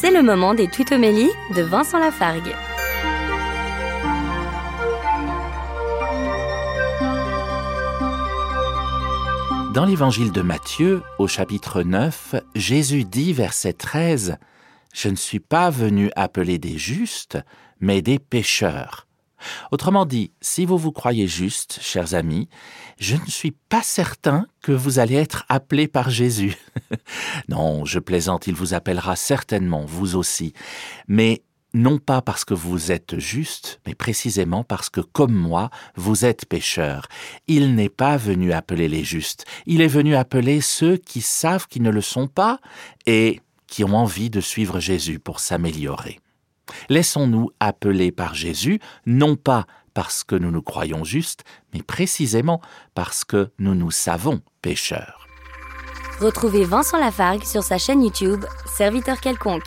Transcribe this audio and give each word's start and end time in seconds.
C'est 0.00 0.10
le 0.10 0.22
moment 0.22 0.54
des 0.54 0.66
tutomélies 0.66 1.28
de 1.54 1.60
Vincent 1.60 1.98
Lafargue. 1.98 2.54
Dans 9.74 9.84
l'évangile 9.84 10.32
de 10.32 10.40
Matthieu, 10.40 11.02
au 11.18 11.28
chapitre 11.28 11.82
9, 11.82 12.36
Jésus 12.54 13.04
dit, 13.04 13.34
verset 13.34 13.74
13, 13.74 14.38
Je 14.94 15.10
ne 15.10 15.16
suis 15.16 15.38
pas 15.38 15.68
venu 15.68 16.10
appeler 16.16 16.56
des 16.56 16.78
justes, 16.78 17.36
mais 17.78 18.00
des 18.00 18.18
pécheurs. 18.18 19.06
Autrement 19.70 20.06
dit, 20.06 20.32
si 20.40 20.66
vous 20.66 20.78
vous 20.78 20.92
croyez 20.92 21.26
juste, 21.26 21.78
chers 21.80 22.14
amis, 22.14 22.48
je 22.98 23.16
ne 23.16 23.26
suis 23.26 23.52
pas 23.52 23.82
certain 23.82 24.46
que 24.62 24.72
vous 24.72 24.98
allez 24.98 25.16
être 25.16 25.44
appelés 25.48 25.88
par 25.88 26.10
Jésus. 26.10 26.56
non, 27.48 27.84
je 27.84 27.98
plaisante, 27.98 28.46
il 28.46 28.54
vous 28.54 28.74
appellera 28.74 29.16
certainement, 29.16 29.84
vous 29.84 30.16
aussi. 30.16 30.52
Mais 31.08 31.42
non 31.72 31.98
pas 31.98 32.20
parce 32.20 32.44
que 32.44 32.54
vous 32.54 32.90
êtes 32.90 33.18
juste, 33.18 33.80
mais 33.86 33.94
précisément 33.94 34.64
parce 34.64 34.90
que, 34.90 35.00
comme 35.00 35.34
moi, 35.34 35.70
vous 35.94 36.24
êtes 36.24 36.46
pécheurs. 36.46 37.06
Il 37.46 37.74
n'est 37.74 37.88
pas 37.88 38.16
venu 38.16 38.52
appeler 38.52 38.88
les 38.88 39.04
justes, 39.04 39.44
il 39.66 39.80
est 39.80 39.88
venu 39.88 40.14
appeler 40.14 40.60
ceux 40.60 40.96
qui 40.96 41.20
savent 41.20 41.68
qu'ils 41.68 41.82
ne 41.82 41.90
le 41.90 42.00
sont 42.00 42.26
pas 42.26 42.58
et 43.06 43.40
qui 43.66 43.84
ont 43.84 43.94
envie 43.94 44.30
de 44.30 44.40
suivre 44.40 44.80
Jésus 44.80 45.18
pour 45.18 45.38
s'améliorer. 45.38 46.18
Laissons-nous 46.88 47.50
appeler 47.60 48.12
par 48.12 48.34
Jésus, 48.34 48.80
non 49.06 49.36
pas 49.36 49.66
parce 49.94 50.24
que 50.24 50.36
nous 50.36 50.50
nous 50.50 50.62
croyons 50.62 51.04
justes, 51.04 51.44
mais 51.74 51.82
précisément 51.82 52.60
parce 52.94 53.24
que 53.24 53.50
nous 53.58 53.74
nous 53.74 53.90
savons 53.90 54.40
pécheurs. 54.62 55.26
Retrouvez 56.20 56.64
Vincent 56.64 56.98
Lafargue 56.98 57.44
sur 57.44 57.62
sa 57.62 57.78
chaîne 57.78 58.02
YouTube, 58.02 58.44
Serviteur 58.66 59.20
quelconque. 59.20 59.66